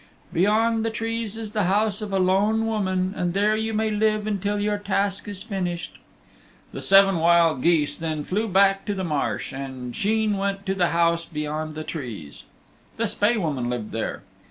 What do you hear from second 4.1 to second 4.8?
until your